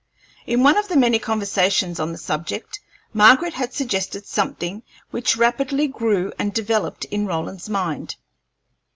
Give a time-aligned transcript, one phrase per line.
[0.47, 2.79] In one of the many conversations on the subject;
[3.13, 4.81] Margaret had suggested something
[5.11, 8.15] which rapidly grew and developed in Roland's mind.